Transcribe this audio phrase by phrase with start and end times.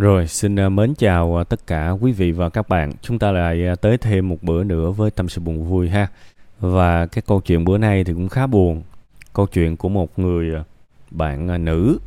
[0.00, 2.92] Rồi, xin à, mến chào à, tất cả quý vị và các bạn.
[3.02, 6.08] Chúng ta lại à, tới thêm một bữa nữa với tâm sự buồn vui ha.
[6.60, 8.82] Và cái câu chuyện bữa nay thì cũng khá buồn.
[9.32, 10.62] Câu chuyện của một người
[11.10, 11.98] bạn nữ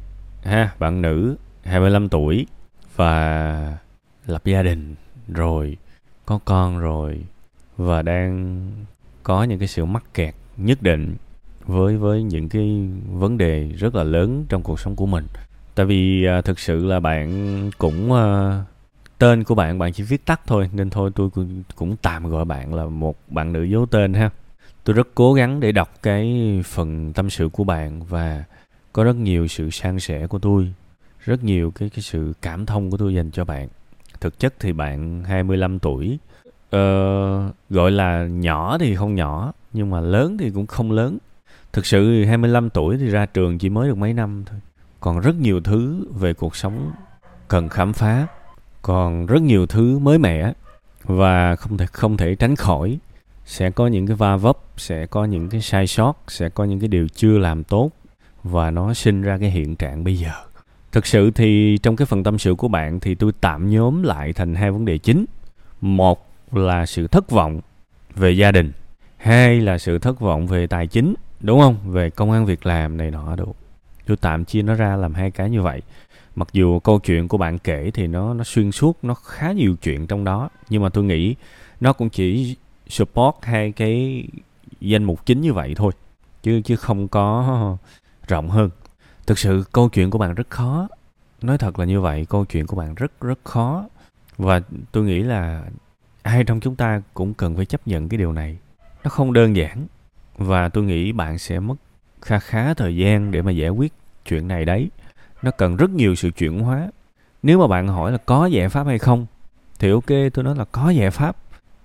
[0.43, 2.47] ha, bạn nữ 25 tuổi
[2.95, 3.77] và
[4.25, 4.95] lập gia đình
[5.27, 5.77] rồi,
[6.25, 7.21] có con rồi
[7.77, 8.61] và đang
[9.23, 11.15] có những cái sự mắc kẹt nhất định
[11.65, 15.25] với với những cái vấn đề rất là lớn trong cuộc sống của mình
[15.75, 18.59] tại vì à, thực sự là bạn cũng à,
[19.17, 22.45] tên của bạn bạn chỉ viết tắt thôi nên thôi tôi cũng, cũng tạm gọi
[22.45, 24.29] bạn là một bạn nữ giấu tên ha.
[24.83, 28.43] Tôi rất cố gắng để đọc cái phần tâm sự của bạn và
[28.93, 30.73] có rất nhiều sự san sẻ của tôi
[31.19, 33.67] rất nhiều cái cái sự cảm thông của tôi dành cho bạn.
[34.21, 36.17] Thực chất thì bạn 25 tuổi
[36.75, 41.17] uh, gọi là nhỏ thì không nhỏ nhưng mà lớn thì cũng không lớn.
[41.73, 44.59] Thực sự 25 tuổi thì ra trường chỉ mới được mấy năm thôi
[45.03, 46.91] còn rất nhiều thứ về cuộc sống
[47.47, 48.27] cần khám phá.
[48.81, 50.53] Còn rất nhiều thứ mới mẻ
[51.03, 52.97] và không thể không thể tránh khỏi.
[53.45, 56.79] Sẽ có những cái va vấp, sẽ có những cái sai sót, sẽ có những
[56.79, 57.91] cái điều chưa làm tốt
[58.43, 60.31] và nó sinh ra cái hiện trạng bây giờ.
[60.91, 64.33] Thực sự thì trong cái phần tâm sự của bạn thì tôi tạm nhóm lại
[64.33, 65.25] thành hai vấn đề chính.
[65.81, 67.61] Một là sự thất vọng
[68.15, 68.71] về gia đình.
[69.17, 71.77] Hai là sự thất vọng về tài chính, đúng không?
[71.85, 73.62] Về công an việc làm này nọ được
[74.05, 75.81] tôi tạm chia nó ra làm hai cái như vậy.
[76.35, 79.75] Mặc dù câu chuyện của bạn kể thì nó nó xuyên suốt, nó khá nhiều
[79.81, 81.35] chuyện trong đó, nhưng mà tôi nghĩ
[81.79, 82.55] nó cũng chỉ
[82.87, 84.23] support hai cái
[84.81, 85.91] danh mục chính như vậy thôi,
[86.43, 87.77] chứ chứ không có
[88.27, 88.69] rộng hơn.
[89.27, 90.87] Thực sự câu chuyện của bạn rất khó.
[91.41, 93.85] Nói thật là như vậy, câu chuyện của bạn rất rất khó.
[94.37, 95.63] Và tôi nghĩ là
[96.21, 98.57] ai trong chúng ta cũng cần phải chấp nhận cái điều này.
[99.03, 99.85] Nó không đơn giản.
[100.37, 101.75] Và tôi nghĩ bạn sẽ mất
[102.25, 103.93] kha khá thời gian để mà giải quyết
[104.25, 104.89] chuyện này đấy.
[105.41, 106.89] Nó cần rất nhiều sự chuyển hóa.
[107.43, 109.25] Nếu mà bạn hỏi là có giải pháp hay không,
[109.79, 111.35] thì ok, tôi nói là có giải pháp.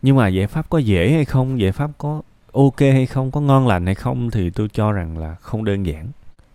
[0.03, 2.23] Nhưng mà giải pháp có dễ hay không, giải pháp có
[2.53, 5.87] ok hay không, có ngon lành hay không thì tôi cho rằng là không đơn
[5.87, 6.07] giản.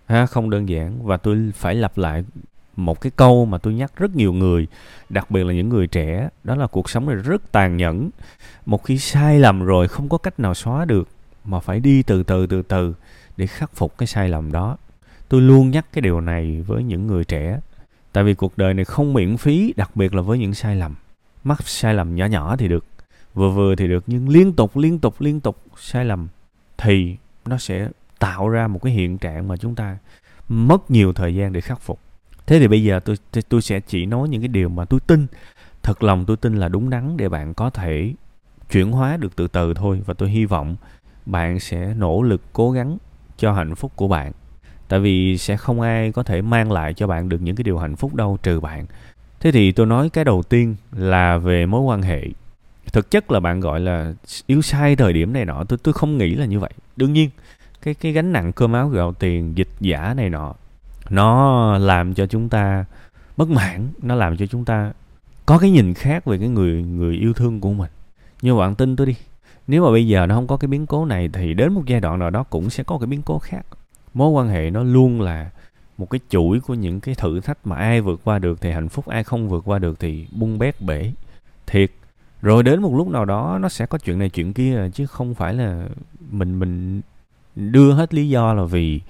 [0.05, 1.05] Ha, không đơn giản.
[1.05, 2.23] Và tôi phải lặp lại
[2.75, 4.67] một cái câu mà tôi nhắc rất nhiều người,
[5.09, 8.09] đặc biệt là những người trẻ, đó là cuộc sống này rất tàn nhẫn.
[8.65, 11.07] Một khi sai lầm rồi không có cách nào xóa được,
[11.45, 12.93] mà phải đi từ từ từ từ
[13.37, 14.77] để khắc phục cái sai lầm đó.
[15.29, 17.59] Tôi luôn nhắc cái điều này với những người trẻ,
[18.11, 20.95] tại vì cuộc đời này không miễn phí, đặc biệt là với những sai lầm.
[21.43, 22.85] Mắc sai lầm nhỏ nhỏ thì được,
[23.33, 26.27] vừa vừa thì được, nhưng liên tục liên tục liên tục sai lầm
[26.77, 27.89] thì nó sẽ
[28.19, 29.97] tạo ra một cái hiện trạng mà chúng ta
[30.49, 31.99] mất nhiều thời gian để khắc phục.
[32.45, 33.15] Thế thì bây giờ tôi
[33.49, 35.27] tôi sẽ chỉ nói những cái điều mà tôi tin,
[35.83, 38.13] thật lòng tôi tin là đúng đắn để bạn có thể
[38.71, 40.75] chuyển hóa được từ từ thôi, và tôi hy vọng
[41.25, 42.97] bạn sẽ nỗ lực cố gắng
[43.37, 44.31] cho hạnh phúc của bạn.
[44.87, 47.77] Tại vì sẽ không ai có thể mang lại cho bạn được những cái điều
[47.77, 48.85] hạnh phúc đâu trừ bạn.
[49.39, 52.23] Thế thì tôi nói cái đầu tiên là về mối quan hệ.
[52.93, 54.13] Thực chất là bạn gọi là
[54.47, 56.71] yếu sai thời điểm này nọ, tôi tôi không nghĩ là như vậy.
[56.95, 57.29] Đương nhiên,
[57.81, 60.53] cái cái gánh nặng cơm áo gạo tiền, dịch giả này nọ,
[61.09, 62.85] nó làm cho chúng ta
[63.37, 64.91] bất mãn, nó làm cho chúng ta
[65.45, 67.91] có cái nhìn khác về cái người người yêu thương của mình.
[68.41, 69.15] Nhưng bạn tin tôi đi
[69.67, 71.99] nếu mà bây giờ nó không có cái biến cố này, thì đến một giai
[71.99, 73.65] đoạn nào đó cũng sẽ có cái biến cố khác.
[74.13, 75.49] Mối quan hệ nó luôn là
[75.97, 78.89] một cái chuỗi của những cái thử thách mà ai vượt qua được thì hạnh
[78.89, 81.11] phúc, ai không vượt qua được thì bung bét bể.
[81.67, 81.91] Thiệt,
[82.41, 85.33] rồi đến một lúc nào đó nó sẽ có chuyện này chuyện kia chứ không
[85.33, 85.85] phải là
[86.31, 87.01] mình mình
[87.55, 89.01] đưa hết lý do là vì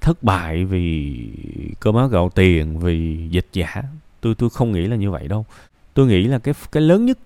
[0.00, 1.16] thất bại, vì
[1.80, 3.82] cơm áo gạo tiền, vì dịch giả.
[4.20, 5.46] Tôi tôi không nghĩ là như vậy đâu.
[5.94, 7.18] Tôi nghĩ là cái cái lớn nhất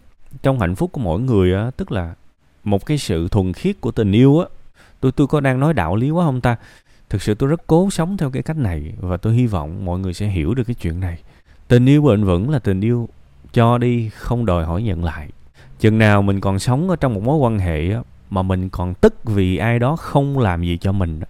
[0.42, 2.14] trong hạnh phúc của mỗi người á, tức là
[2.64, 4.46] một cái sự thuần khiết của tình yêu á.
[5.00, 6.56] Tôi tôi có đang nói đạo lý quá không ta?
[7.08, 9.98] Thực sự tôi rất cố sống theo cái cách này và tôi hy vọng mọi
[9.98, 11.18] người sẽ hiểu được cái chuyện này.
[11.68, 13.08] Tình yêu bền vững là tình yêu
[13.52, 15.28] cho đi không đòi hỏi nhận lại.
[15.80, 18.94] Chừng nào mình còn sống ở trong một mối quan hệ á, mà mình còn
[18.94, 21.20] tức vì ai đó không làm gì cho mình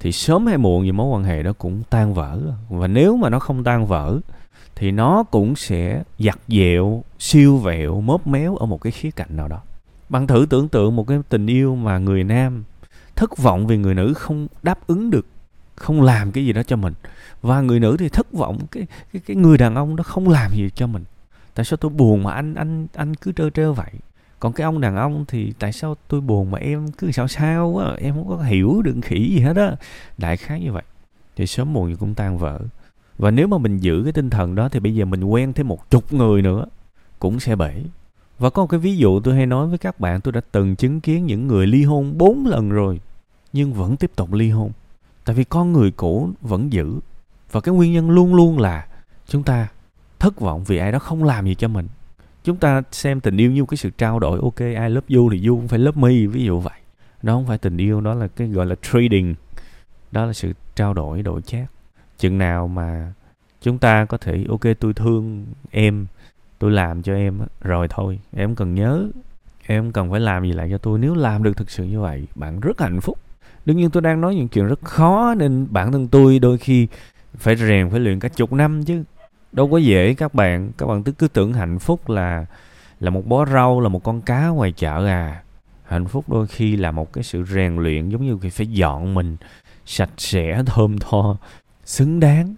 [0.00, 2.40] thì sớm hay muộn gì mối quan hệ đó cũng tan vỡ.
[2.68, 4.18] Và nếu mà nó không tan vỡ
[4.74, 9.36] thì nó cũng sẽ giặt dẹo siêu vẹo mớp méo ở một cái khía cạnh
[9.36, 9.60] nào đó
[10.08, 12.64] bạn thử tưởng tượng một cái tình yêu mà người nam
[13.16, 15.26] thất vọng vì người nữ không đáp ứng được,
[15.76, 16.94] không làm cái gì đó cho mình.
[17.42, 20.50] Và người nữ thì thất vọng, cái cái cái người đàn ông đó không làm
[20.54, 21.04] gì cho mình.
[21.54, 23.90] Tại sao tôi buồn mà anh anh anh cứ trơ trơ vậy?
[24.40, 27.76] Còn cái ông đàn ông thì tại sao tôi buồn mà em cứ sao sao
[27.78, 29.76] á em không có hiểu được khỉ gì hết á.
[30.18, 30.82] Đại khái như vậy.
[31.36, 32.60] Thì sớm muộn gì cũng tan vỡ.
[33.18, 35.68] Và nếu mà mình giữ cái tinh thần đó thì bây giờ mình quen thêm
[35.68, 36.66] một chục người nữa,
[37.18, 37.82] cũng sẽ bể
[38.38, 40.76] và có một cái ví dụ tôi hay nói với các bạn, tôi đã từng
[40.76, 43.00] chứng kiến những người ly hôn bốn lần rồi,
[43.52, 44.72] nhưng vẫn tiếp tục ly hôn.
[45.24, 47.00] Tại vì con người cũ vẫn giữ.
[47.52, 48.86] Và cái nguyên nhân luôn luôn là
[49.26, 49.68] chúng ta
[50.18, 51.88] thất vọng vì ai đó không làm gì cho mình.
[52.44, 55.46] Chúng ta xem tình yêu như cái sự trao đổi, ok ai love you thì
[55.46, 56.80] you cũng phải love me, ví dụ vậy.
[57.22, 59.34] Đó không phải tình yêu, đó là cái gọi là trading.
[60.12, 61.66] Đó là sự trao đổi đổi chát.
[62.18, 63.12] Chừng nào mà
[63.62, 66.06] chúng ta có thể, ok, tôi thương em
[66.58, 69.08] tôi làm cho em rồi thôi, em cần nhớ.
[69.66, 70.98] Em cần phải làm gì lại cho tôi.
[70.98, 73.18] Nếu làm được thực sự như vậy, bạn rất hạnh phúc.
[73.64, 76.86] Đương nhiên tôi đang nói những chuyện rất khó nên bản thân tôi đôi khi
[77.36, 79.04] phải rèn, phải luyện cả chục năm chứ.
[79.52, 80.72] Đâu có dễ các bạn.
[80.78, 82.46] Các bạn cứ tưởng hạnh phúc là
[83.00, 85.42] là một bó rau, là một con cá ngoài chợ à.
[85.84, 89.36] Hạnh phúc đôi khi là một cái sự rèn luyện giống như phải dọn mình
[89.86, 91.36] sạch sẽ, thơm tho,
[91.84, 92.54] xứng đáng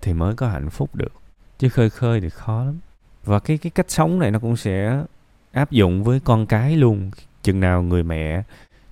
[0.00, 1.12] thì mới có hạnh phúc được.
[1.58, 2.78] Chứ khơi khơi thì khó lắm
[3.24, 5.02] và cái cái cách sống này nó cũng sẽ
[5.52, 7.10] áp dụng với con cái luôn.
[7.42, 8.42] Chừng nào người mẹ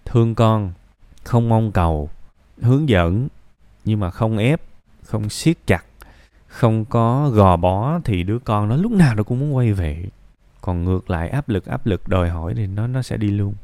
[0.04, 0.72] thương con,
[1.24, 2.10] không mong cầu,
[2.60, 3.28] hướng dẫn,
[3.84, 4.60] nhưng mà không ép,
[5.04, 5.84] không siết chặt,
[6.46, 10.04] không có gò bó, thì đứa con nó lúc nào nó cũng muốn quay về.
[10.60, 13.54] Còn ngược lại, áp lực áp lực, đòi hỏi thì nó nó sẽ đi luôn.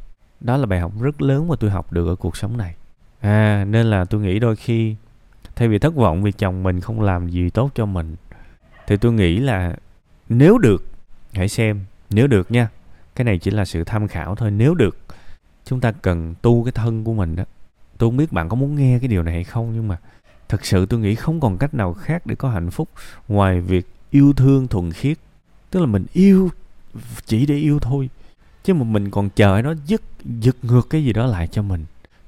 [0.41, 2.75] Đó là bài học rất lớn mà tôi học được ở cuộc sống này.
[3.21, 4.97] À nên là tôi nghĩ đôi khi,
[5.57, 8.17] thay vì thất vọng vì chồng mình không làm gì tốt cho mình,
[8.87, 9.77] thì tôi nghĩ là
[10.29, 10.87] nếu được,
[11.33, 11.85] hãy xem.
[12.11, 12.69] Nếu được nha.
[13.15, 14.51] Cái này chỉ là sự tham khảo thôi.
[14.51, 14.99] Nếu được,
[15.65, 17.45] chúng ta cần tu cái thân của mình đó.
[17.99, 19.97] Tôi không biết bạn có muốn nghe cái điều này hay không, nhưng mà
[20.49, 22.89] thật sự tôi nghĩ không còn cách nào khác để có hạnh phúc
[23.29, 25.19] ngoài việc yêu thương thuần khiết.
[25.71, 26.51] Tức là mình yêu,
[27.27, 28.11] chỉ để yêu thôi.
[28.65, 31.85] Chứ mà mình còn chờ nó dứt giật ngược cái gì đó lại cho mình,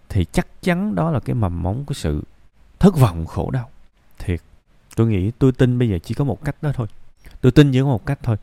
[0.09, 2.23] thì chắc chắn đó là cái mầm móng của sự
[2.79, 3.71] thất vọng khổ đau.
[4.19, 4.41] Thiệt.
[4.97, 6.87] Tôi nghĩ, tôi tin bây giờ chỉ có một cách đó thôi
[7.41, 8.37] tôi tin chỉ có một cách thôi.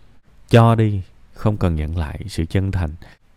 [0.50, 1.02] Cho đi,
[1.34, 2.90] không cần nhận lại sự chân thành.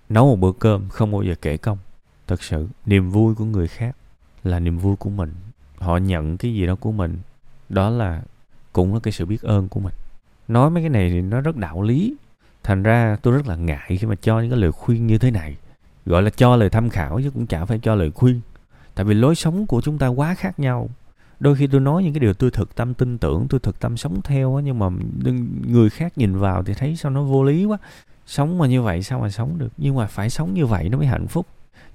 [0.09, 1.79] Nấu một bữa cơm không bao giờ kể công.
[2.27, 3.97] Thật sự, niềm vui của người khác
[4.45, 5.35] là niềm vui của mình.
[5.79, 7.19] Họ nhận cái gì đó của mình,
[7.69, 8.23] đó là
[8.73, 9.95] cũng là cái sự biết ơn của mình.
[10.49, 12.15] Nói mấy cái này thì nó rất đạo lý.
[12.63, 15.31] Thành ra tôi rất là ngại khi mà cho những cái lời khuyên như thế
[15.31, 15.57] này.
[16.07, 18.41] Gọi là cho lời tham khảo chứ cũng chả phải cho lời khuyên.
[18.95, 20.89] Tại vì lối sống của chúng ta quá khác nhau
[21.41, 23.97] đôi khi tôi nói những cái điều tôi thực tâm tin tưởng, tôi thực tâm
[23.97, 24.89] sống theo á, nhưng mà
[25.67, 27.79] người khác nhìn vào thì thấy sao nó vô lý quá.
[28.27, 29.69] Sống mà như vậy sao mà sống được?
[29.77, 31.47] Nhưng mà phải sống như vậy nó mới hạnh phúc.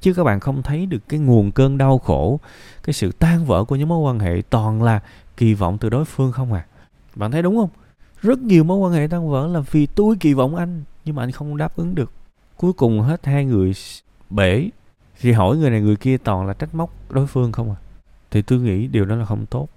[0.01, 2.39] Chứ các bạn không thấy được cái nguồn cơn đau khổ,
[2.83, 4.99] cái sự tan vỡ của những mối quan hệ toàn là
[5.37, 6.65] kỳ vọng từ đối phương không à.
[7.15, 7.69] Bạn thấy đúng không?
[8.21, 11.23] Rất nhiều mối quan hệ tan vỡ là vì tôi kỳ vọng anh, nhưng mà
[11.23, 12.11] anh không đáp ứng được.
[12.57, 13.73] Cuối cùng hết hai người
[14.29, 14.69] bể.
[15.21, 17.77] Thì hỏi người này người kia toàn là trách móc đối phương không à
[18.35, 19.67] thì tôi nghĩ điều đó là không tốt.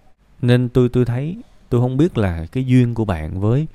[0.43, 1.37] Nên tôi tôi thấy,
[1.69, 3.67] tôi không biết là cái duyên của bạn với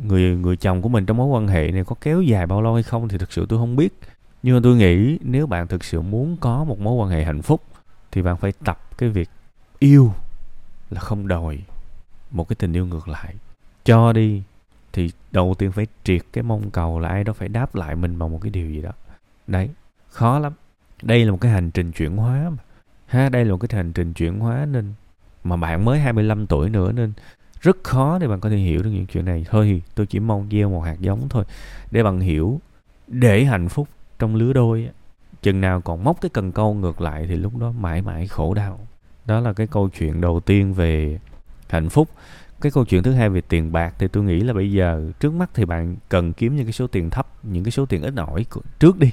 [0.00, 2.74] người người chồng của mình trong mối quan hệ này có kéo dài bao lâu
[2.74, 3.98] hay không thì thực sự tôi không biết.
[4.42, 7.42] Nhưng mà tôi nghĩ nếu bạn thực sự muốn có một mối quan hệ hạnh
[7.42, 7.62] phúc
[8.12, 9.30] thì bạn phải tập cái việc
[9.78, 10.12] yêu
[10.90, 11.58] là không đòi
[12.30, 13.34] một cái tình yêu ngược lại.
[13.84, 14.42] Cho đi
[14.92, 18.18] thì đầu tiên phải triệt cái mong cầu là ai đó phải đáp lại mình
[18.18, 18.90] bằng một cái điều gì đó.
[19.46, 19.70] Đấy,
[20.08, 20.52] khó lắm.
[21.02, 22.62] Đây là một cái hành trình chuyển hóa mà
[23.12, 24.92] ha, đây là một cái hành trình chuyển hóa nên
[25.44, 27.12] mà bạn mới 25 tuổi nữa nên
[27.60, 29.46] rất khó để bạn có thể hiểu được những chuyện này.
[29.50, 31.44] Thôi tôi chỉ mong gieo một hạt giống thôi.
[31.90, 32.60] Để bạn hiểu,
[33.06, 33.88] để hạnh phúc
[34.18, 34.88] trong lứa đôi
[35.42, 38.54] chừng nào còn móc cái cần câu ngược lại thì lúc đó mãi mãi khổ
[38.54, 38.80] đau.
[39.24, 41.18] Đó là cái câu chuyện đầu tiên về
[41.68, 42.08] hạnh phúc
[42.62, 45.32] cái câu chuyện thứ hai về tiền bạc thì tôi nghĩ là bây giờ trước
[45.32, 48.14] mắt thì bạn cần kiếm những cái số tiền thấp, những cái số tiền ít
[48.16, 48.46] ỏi
[48.78, 49.10] trước đi,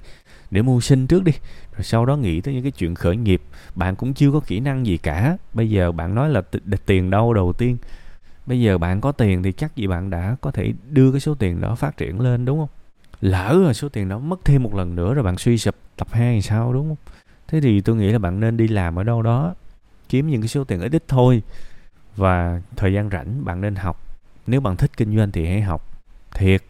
[0.52, 1.32] để mưu sinh trước đi,
[1.76, 3.42] rồi sau đó nghĩ tới những cái chuyện khởi nghiệp.
[3.76, 5.38] Bạn cũng chưa có kỹ năng gì cả.
[5.54, 6.42] Bây giờ bạn nói là
[6.86, 7.78] tiền đâu đầu tiên.
[8.46, 11.36] Bây giờ bạn có tiền thì chắc gì bạn đã có thể đưa cái số
[11.36, 12.70] tiền đó phát triển lên, đúng không?
[13.22, 16.08] Lỡ rồi số tiền đó mất thêm một lần nữa rồi bạn suy sụp tập
[16.12, 17.16] hai thì sao, đúng không?
[17.48, 19.54] Thế thì tôi nghĩ là bạn nên đi làm ở đâu đó,
[20.10, 21.42] kiếm những cái số tiền ít ít thôi
[22.20, 24.02] và thời gian rảnh bạn nên học.
[24.48, 26.00] Nếu bạn thích kinh doanh thì hãy học.
[26.32, 26.64] Thiệt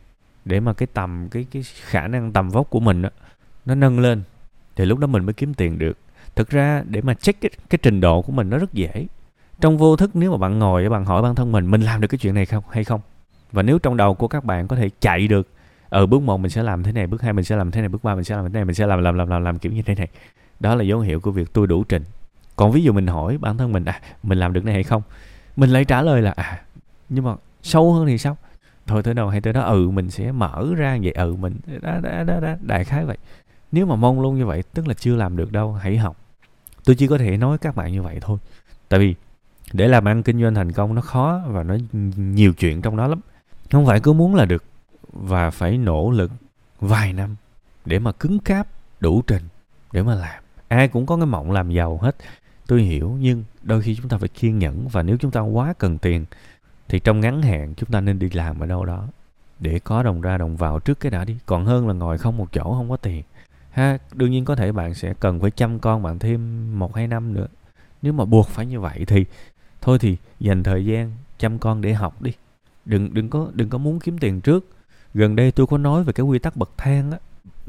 [0.46, 3.10] để mà cái tầm cái cái khả năng tầm vóc của mình đó,
[3.66, 4.24] nó nâng lên
[4.76, 5.98] thì lúc đó mình mới kiếm tiền được.
[6.36, 9.08] Thực ra để mà check cái, cái trình độ của mình nó rất dễ.
[9.62, 12.08] Trong vô thức nếu mà bạn ngồi bạn hỏi bản thân mình mình làm được
[12.08, 13.02] cái chuyện này không hay không?
[13.52, 15.48] Và nếu trong đầu của các bạn có thể chạy được
[15.90, 17.90] ở bước một mình sẽ làm thế này bước hai mình sẽ làm thế này
[17.90, 19.72] bước ba mình sẽ làm thế này mình sẽ làm làm làm làm làm kiểu
[19.72, 20.08] như thế này.
[20.60, 22.04] Đó là dấu hiệu của việc tôi đủ trình.
[22.56, 25.02] Còn ví dụ mình hỏi bản thân mình à mình làm được này hay không?
[25.60, 26.62] Mình lại trả lời là à
[27.10, 28.38] nhưng mà sâu hơn thì sao?
[28.88, 32.00] Thôi tới đâu hay tới đó ừ mình sẽ mở ra vậy ừ mình đó,
[32.04, 33.18] đó, đó, đó, đại khái vậy.
[33.72, 36.18] Nếu mà mong luôn như vậy tức là chưa làm được đâu hãy học.
[36.86, 38.38] Tôi chỉ có thể nói các bạn như vậy thôi.
[38.90, 39.16] Tại vì
[39.74, 41.78] để làm ăn kinh doanh thành công nó khó và nó
[42.18, 43.20] nhiều chuyện trong đó lắm.
[43.72, 44.64] Không phải cứ muốn là được
[45.14, 46.32] và phải nỗ lực
[46.80, 47.36] vài năm
[47.86, 48.68] để mà cứng cáp
[49.00, 49.44] đủ trình
[49.92, 50.44] để mà làm.
[50.68, 52.16] Ai cũng có cái mộng làm giàu hết
[52.70, 55.74] tôi hiểu, nhưng đôi khi chúng ta phải kiên nhẫn và nếu chúng ta quá
[55.78, 56.26] cần tiền,
[56.88, 59.08] thì trong ngắn hạn chúng ta nên đi làm ở đâu đó.
[59.60, 61.38] Để có đồng ra đồng vào trước cái đã đi.
[61.46, 63.24] Còn hơn là ngồi không một chỗ, không có tiền.
[63.72, 66.40] Ha, đương nhiên có thể bạn sẽ cần phải chăm con bạn thêm
[66.80, 67.48] một hai năm nữa.
[68.02, 69.26] Nếu mà buộc phải như vậy thì
[69.82, 72.34] thôi thì dành thời gian chăm con để học đi.
[72.86, 74.66] Đừng đừng có đừng có muốn kiếm tiền trước.
[75.14, 77.18] Gần đây tôi có nói về cái quy tắc bậc thang á.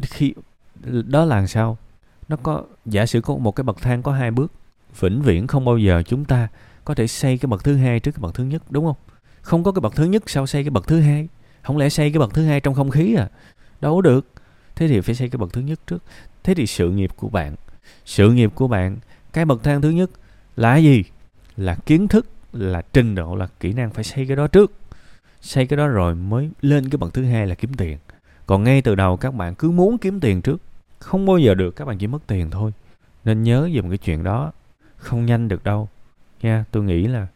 [0.03, 0.35] Khi,
[1.07, 1.79] đó là sao?
[2.29, 4.53] Nó có, giả sử có một cái bậc thang có hai bước
[5.01, 6.49] vĩnh viễn không bao giờ chúng ta
[6.85, 8.97] có thể xây cái bậc thứ hai trước cái bậc thứ nhất, đúng không?
[9.43, 11.29] Không có cái bậc thứ nhất sao xây cái bậc thứ hai?
[11.63, 13.29] Không lẽ xây cái bậc thứ hai trong không khí à?
[13.81, 14.27] Đâu được.
[14.77, 16.03] Thế thì phải xây cái bậc thứ nhất trước.
[16.45, 17.55] Thế thì sự nghiệp của bạn,
[18.05, 18.97] sự nghiệp của bạn,
[19.33, 20.11] cái bậc thang thứ nhất
[20.57, 21.03] là gì?
[21.57, 24.73] Là kiến thức, là trình độ, là kỹ năng phải xây cái đó trước.
[25.41, 27.99] Xây cái đó rồi mới lên cái bậc thứ hai là kiếm tiền.
[28.47, 30.61] Còn ngay từ đầu các bạn cứ muốn kiếm tiền trước.
[30.99, 32.73] Không bao giờ được các bạn chỉ mất tiền thôi.
[33.25, 34.53] Nên nhớ dùm cái chuyện đó
[35.01, 35.89] không nhanh được đâu.
[36.43, 37.27] Nha tôi nghĩ là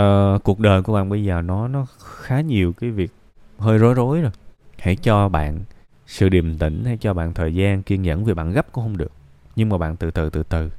[0.00, 3.12] uh, cuộc đời của bạn bây giờ nó nó khá nhiều cái việc
[3.58, 4.32] hơi rối rối rồi.
[4.78, 5.60] Hãy cho bạn
[6.06, 8.96] sự điềm tĩnh hay cho bạn thời gian kiên nhẫn vì bạn gấp cũng không
[8.96, 9.12] được.
[9.56, 10.70] Nhưng mà bạn từ từ từ từ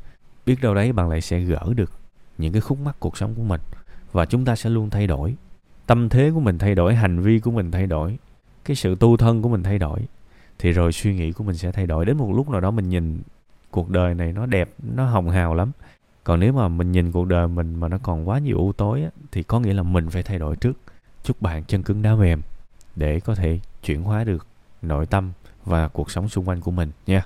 [0.45, 1.91] biết đâu đấy bạn lại sẽ gỡ được
[2.37, 3.61] những cái khúc mắc cuộc sống của mình
[4.11, 5.35] và chúng ta sẽ luôn thay đổi.
[5.85, 8.17] Tâm thế của mình thay đổi hành vi của mình thay đổi
[8.65, 9.99] cái sự tu thân của mình thay đổi
[10.59, 12.05] thì rồi suy nghĩ của mình sẽ thay đổi.
[12.05, 13.21] Đến một lúc nào đó mình nhìn
[13.71, 15.71] cuộc đời này nó đẹp nó hồng hào lắm
[16.27, 19.03] còn nếu mà mình nhìn cuộc đời mình mà nó còn quá nhiều u tối
[19.03, 20.77] á, thì có nghĩa là mình phải thay đổi trước.
[21.23, 22.41] Chúc bạn chân cứng đá mềm
[22.95, 24.47] để có thể chuyển hóa được
[24.81, 25.31] nội tâm
[25.65, 27.25] và cuộc sống xung quanh của mình nha.